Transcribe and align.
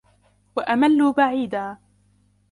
وَأَمَّلُوا 0.55 1.11
بَعِيدًا 1.11 1.77